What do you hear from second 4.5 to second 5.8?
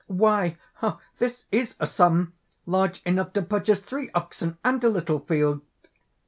and a little field!"